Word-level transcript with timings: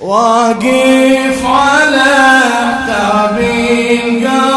واقف 0.00 1.46
على 1.46 2.42
تابين 2.86 4.26
قلبي. 4.26 4.55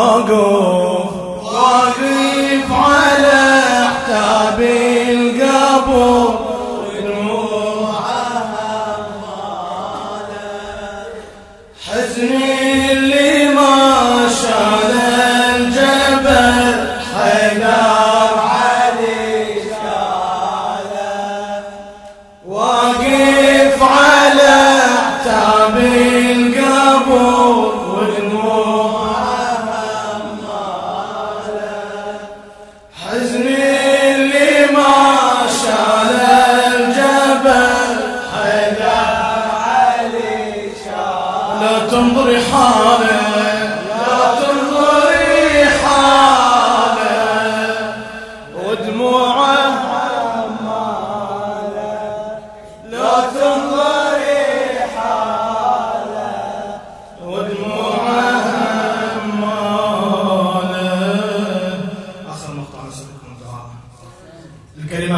واقف 0.00 1.10
واقف 1.44 2.72
على 2.72 3.62
حتاب 3.88 4.60
القبور. 5.08 6.19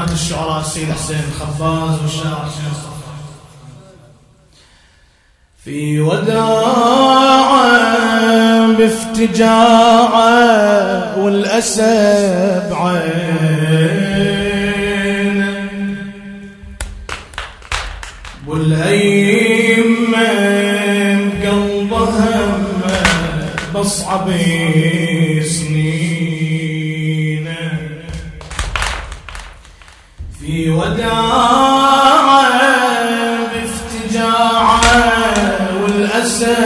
علامات 0.02 0.20
الشعراء 0.20 0.60
السيد 0.60 0.92
حسين 0.92 1.20
الخفاز 1.28 2.02
والشاعر 2.02 2.46
حسين 2.46 2.72
في 5.64 6.00
وداعة 6.00 7.52
بافتجاعة 8.76 10.28
والأسى 11.18 12.62
بعين 12.70 13.92
والأيمة 18.46 20.26
قلبها 21.42 22.58
بصعبين. 23.74 25.01
الوداع 30.72 32.42
بافتجاعه 33.52 34.80
والأسى 35.82 36.56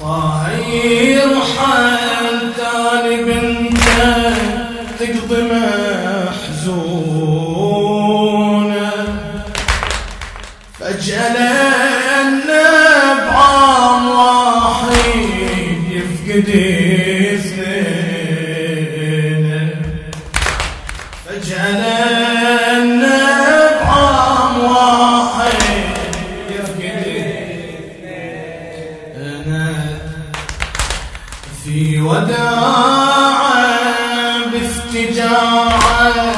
طاير 0.00 1.28
حال 1.58 2.54
تالي 2.56 3.16
لبنته 3.16 4.32
تقضي 4.98 5.42
في 31.68 32.00
وداع 32.00 33.38
بافتجاعه 34.52 36.32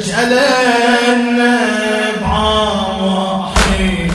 تجعلنا 0.00 1.58
بعواحد 2.22 4.10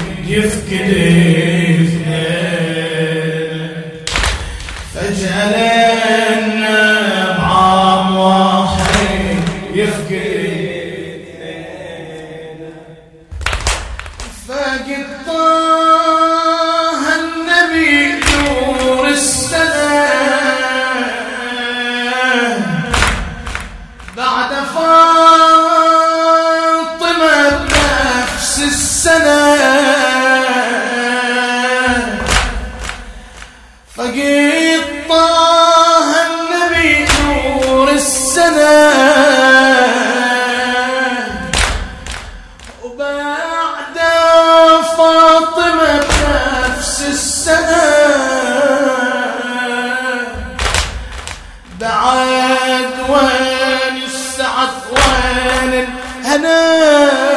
أنا 56.36 57.35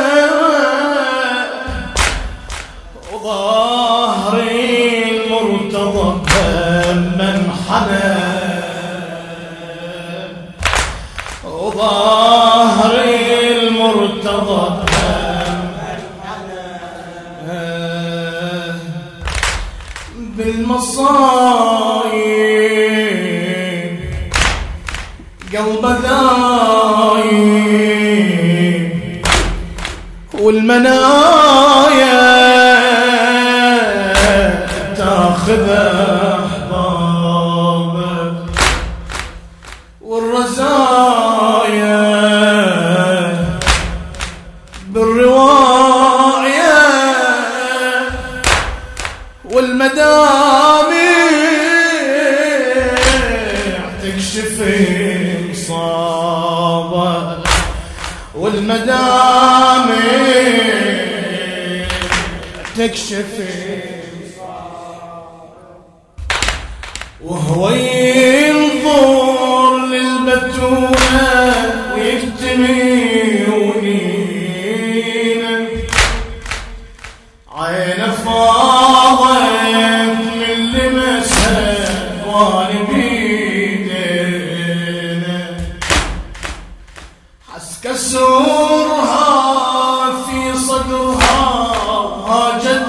والمنايا 30.49 32.19
تاخذه 34.97 36.28
tek 62.79 62.97
şefeğe 62.97 63.78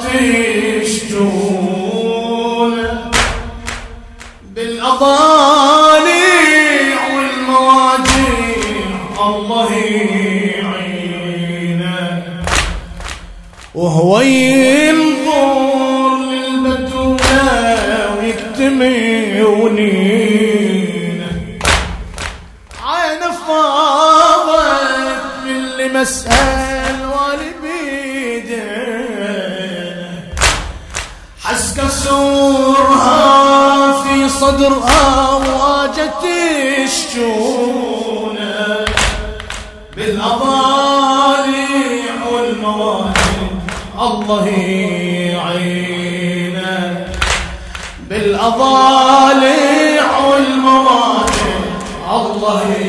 هاجت 0.09 0.81
الشجون 0.81 2.73
حس 31.49 31.73
كسورها 31.73 33.23
في 34.03 34.29
صدرها 34.29 35.29
واجت 35.33 36.23
الشجونة 36.83 38.55
بالأضالع 39.95 41.47
والمواهب. 42.31 43.13
الله 43.99 44.47
يعينه. 45.33 47.07
بالأضالع 48.09 49.47
والمواهب. 50.27 51.63
الله 52.11 52.61
يعينه 52.61 52.88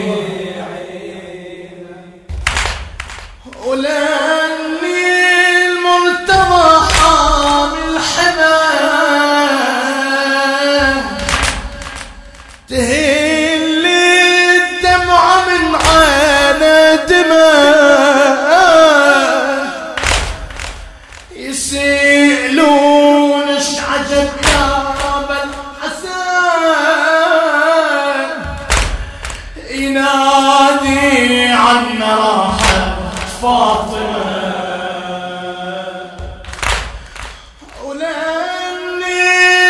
ولاني 37.85 39.21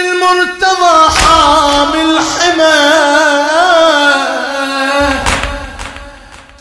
المرتضى 0.01 0.97
حامل 1.19 2.19
حماة. 2.19 3.41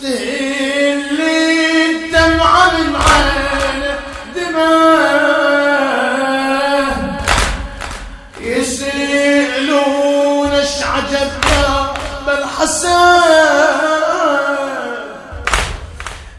تهلي 0.02 1.86
الدمعة 1.90 2.66
من 2.78 2.90
عينه 2.96 3.96
دماء. 4.36 4.80
يسألون 8.42 10.52
إيش 10.52 10.76
عجب 10.84 11.32
يا 11.52 11.94
بالحسن 12.26 12.90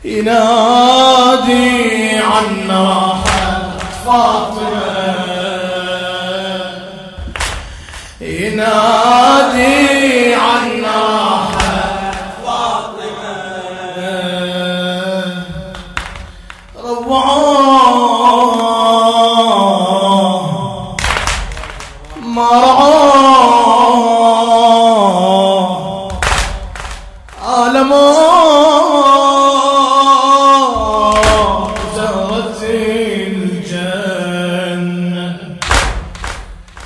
ينادي 0.05 2.17
عنا 2.19 3.15
فاطمة 4.07 4.60
ينادي 8.51 9.40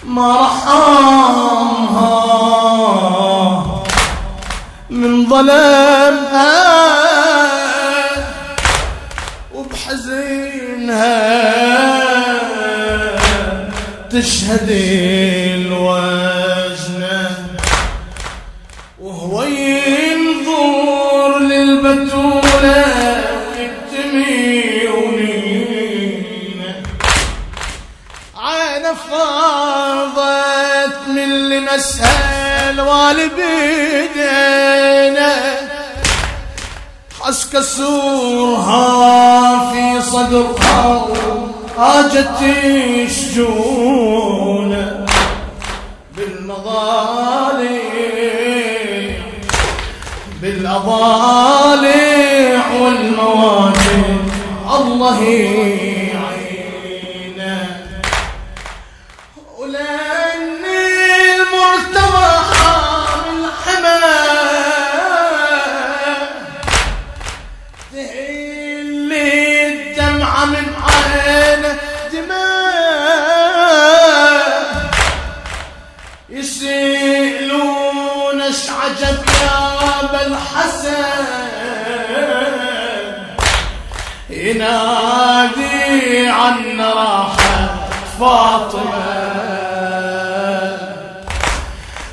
ما 0.07 0.41
رحمها 0.41 1.95
من 4.91 5.27
ظلمها 5.29 6.55
وبحزنها 9.55 11.15
تشهد 14.11 14.71
الوالي 32.71 33.29
بيدينا 33.29 34.55
حس 37.21 37.51
كسورها 37.53 38.83
في 39.71 40.03
صدرها 40.03 41.07
هاجت 41.79 42.43
الشجون 43.05 44.73
بالمظالم 46.17 47.79
بالأضالع 50.43 51.85
والمواجع 52.81 54.05
الله 54.75 55.21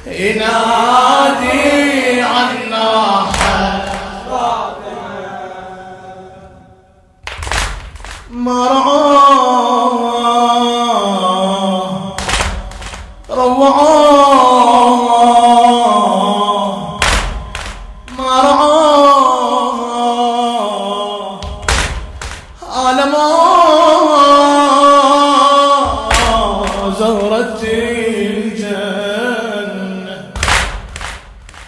ينادي 0.08 1.42
عن 2.22 2.74
راحة 2.74 3.82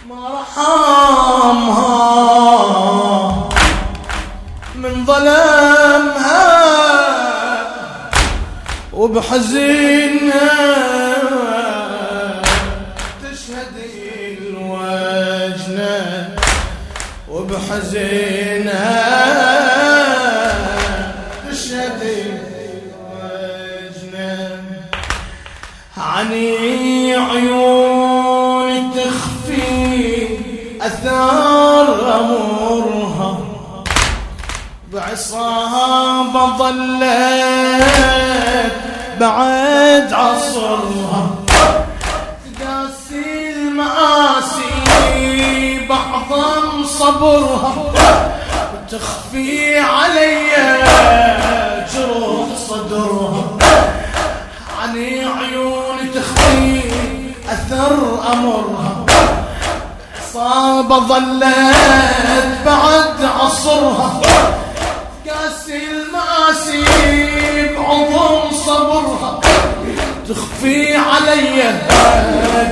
مرحمها 0.08 1.94
من 4.74 5.06
ظلمها 5.06 6.44
وبحزنها 8.92 10.50
تشهد 13.22 13.76
الوجنة 14.40 16.28
وبحزنها 17.30 19.03
أثار 30.82 31.86
أمورها 32.20 33.38
بعصابة 34.92 36.56
ظلت 36.58 37.94
بعد 39.20 40.12
عصرها. 40.12 41.30
تقاسي 42.58 43.50
المآسي 43.56 44.74
بعظم 45.88 46.84
صبرها 46.84 47.74
وتخفي 48.74 49.78
علي 49.78 50.50
جروح 51.94 52.48
صدرها. 52.68 53.44
عني 54.82 55.24
عيون 55.24 55.98
تخفي 56.14 56.80
أثر 57.48 57.92
أمرها. 58.32 59.03
صابة 60.34 60.98
ظلت 60.98 61.44
بعد 62.66 63.24
عصرها. 63.40 64.20
قاسي 65.26 65.78
المآسي 65.90 66.84
بعظم 67.76 68.50
صبرها. 68.66 69.40
تخفي 70.28 70.96
علي 70.96 71.80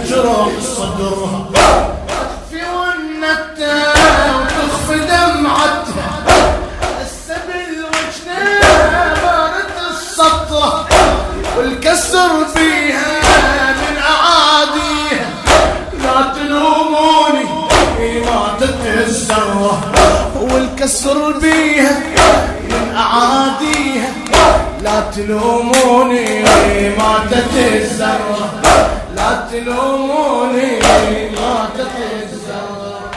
جروح 0.09 0.53
صدرها. 0.77 1.47
تخفي 2.09 2.63
ونتها 2.77 3.93
وتخفي 4.37 4.99
دمعتها. 4.99 6.11
السبل 7.03 7.85
وجنها 7.85 9.15
بارت 9.23 9.77
السطرة. 9.91 10.89
والكسر 11.59 12.45
فيها 12.55 13.22
الزرة 19.33 19.81
والكسر 20.41 21.33
بيها 21.39 21.97
أعاديها. 22.97 24.11
لا 24.83 25.01
تلوموني 25.17 26.45
ماتت 26.99 27.55
الزرة 27.57 28.53
لا 29.17 29.49
تلوموني 29.53 30.81
ماتت 31.31 31.97
الزرة 32.23 33.11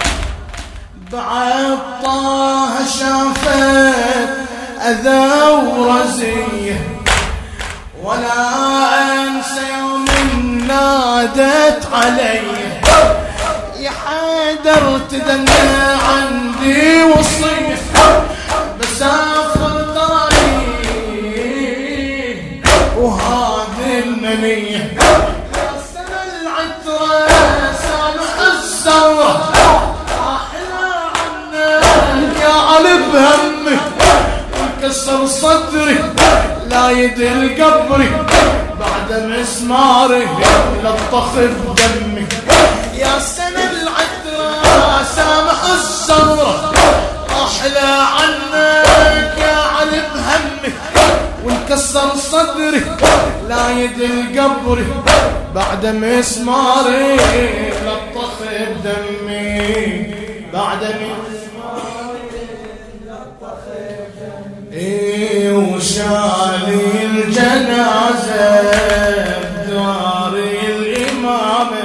بعد 1.12 1.78
طه 2.04 2.86
شافت 3.00 4.30
أذى 4.82 5.50
ورزية. 5.78 6.80
ولا 8.04 8.44
أنسى 9.12 9.62
يوم 9.80 10.06
نادت 10.68 11.88
علي. 11.94 12.55
حيدر 14.66 15.00
تدنى 15.10 15.62
عندي 16.10 17.04
وصية 17.04 17.78
بسافر 18.80 19.76
طريق 19.96 21.38
وهذه 22.98 24.00
المنية 24.04 24.84
يا 24.98 25.70
سنة 25.94 26.22
العترة 26.42 27.28
سامح 27.84 28.34
الثورة 28.54 29.34
أحلى 30.20 30.90
عنك 31.16 32.36
يا 32.42 32.54
علي 32.54 32.96
بهمك 33.14 33.84
كسر 34.84 35.22
صدري 35.28 35.98
لا 36.70 36.86
يدل 36.90 37.64
قبري. 37.64 38.12
بعد 38.80 39.10
مسماري 39.24 40.28
لطخ 40.84 41.32
بدمي. 41.36 42.05
قبري 54.40 54.86
بعد 55.56 55.86
مسماري 55.86 57.16
لطخ 57.86 58.34
بدمي. 58.42 60.16
بعد 60.54 60.84
مسماري 60.84 62.26
إيه 64.74 65.52
وشالي 65.54 66.82
الجنازة 67.06 68.62
بداري 69.42 70.60
الإمامة 70.76 71.84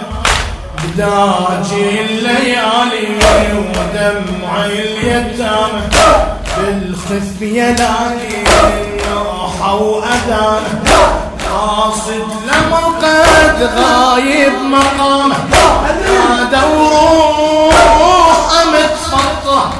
بداجي 0.85 2.01
الليالي 2.01 3.09
ودمعي 3.57 4.79
اليتامى. 4.83 5.83
بالخفية 6.59 7.73
لاقي 7.73 8.45
نوحة 9.11 9.75
وأذانة. 9.75 11.30
قاصد 11.61 12.29
لموقد 12.47 13.59
غايب 13.77 14.53
مقامه 14.63 15.37
نادى 16.05 16.63
وروح 16.77 18.49
متفطرة 18.67 19.73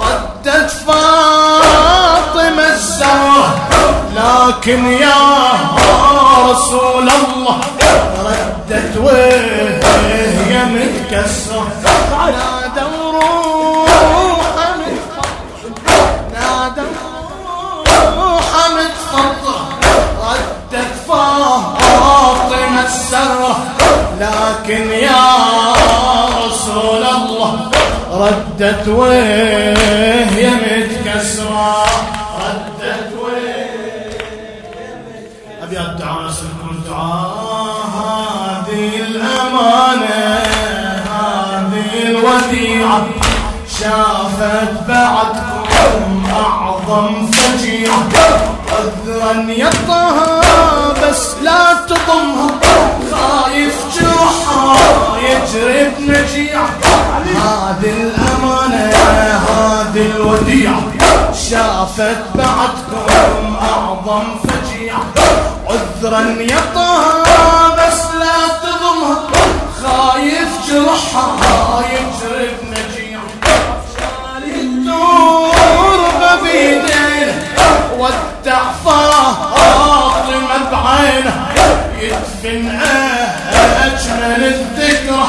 ردت 0.00 0.70
فاطمة 0.70 2.66
الزهرة. 2.72 3.48
لكن 4.16 4.86
يا 4.86 5.22
رسول 6.50 7.08
الله 7.08 7.60
ردت 8.24 8.96
وهي 8.96 10.64
متكسرة. 10.64 11.66
نادى 12.26 12.84
وروح 13.00 14.54
متفطرة 14.78 15.74
نادى 16.32 16.82
لكن 24.64 24.90
يا 24.90 25.26
رسول 26.46 27.02
الله 27.02 27.70
ردت 28.10 28.88
وهي 28.88 30.50
متكسرة. 30.50 31.84
ردت 32.40 33.12
وهي 33.20 33.64
دعاء 35.98 36.28
أسألكم 36.28 36.80
دعاء 36.88 37.76
هذه 37.96 38.90
الأمانة 39.00 40.42
هذه 41.12 41.90
الوديعة. 42.02 43.06
شافت 43.80 44.72
بعدكم 44.88 45.53
أعظم 46.88 47.26
فجيعة 47.30 48.08
عذرا 48.72 49.44
يطها 49.48 50.40
بس 51.02 51.34
لا 51.42 51.74
تضمها 51.88 52.50
خايف 53.12 53.74
جرحها 53.94 54.76
يجري 55.18 55.90
بنجيعة 55.98 56.68
هذه 57.24 57.92
الأمانة 58.02 58.92
هذه 59.48 60.06
الوديعة 60.16 60.82
شافت 61.50 62.18
بعدكم 62.34 63.56
أعظم 63.62 64.24
فجيع. 64.44 64.94
عذرا 65.68 66.20
يا 66.40 66.60
طه 66.74 67.74
بس 67.74 68.00
لا 68.20 68.48
تظلم 68.62 69.16
خايف 69.84 70.48
جرحها 70.70 71.82
يجرب 71.92 72.56
نجيع 72.70 72.73
التربة 76.54 76.82
بيدين 76.82 77.28
ودع 77.98 78.62
فاطمة 78.84 80.70
بعينه 80.72 81.46
يدفن 82.00 82.78
أجمل 83.84 84.44
الذكرى 84.44 85.26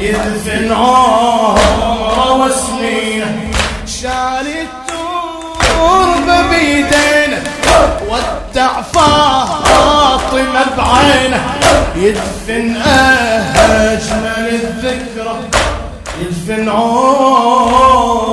يدفن 0.00 0.72
عمره 0.72 2.32
وسنينه 2.32 3.50
شال 3.86 4.46
التربة 4.48 6.42
بيدينه 6.50 7.42
ودع 8.08 8.82
فاطمة 8.82 10.64
بعينه 10.76 11.42
يدفن 11.96 12.76
أجمل 13.66 14.48
الذكرى 14.62 15.36
يدفن 16.20 16.68
عمره 16.68 18.24